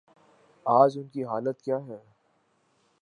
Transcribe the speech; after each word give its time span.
آج 0.65 0.97
ان 0.97 1.07
کی 1.07 1.23
حالت 1.23 1.61
کیا 1.61 1.77
ہے؟ 1.87 1.99